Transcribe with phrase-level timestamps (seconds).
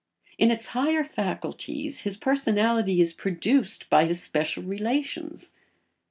[0.39, 5.53] In its higher faculties his personality is produced by his special relations.